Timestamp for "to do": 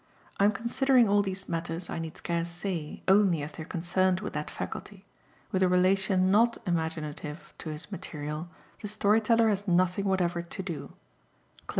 10.41-10.93